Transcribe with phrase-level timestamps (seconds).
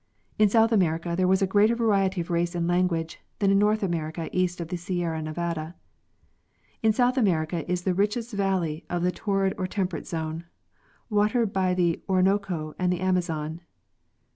[0.39, 3.83] In South America there was a greater variety of race and language than in North
[3.83, 5.75] America east of the Sierra Nevada.
[6.81, 10.45] In South America is the richest valley of the torrid or tem perate zone,
[11.11, 13.61] watered by the Orinoco and the Amazon.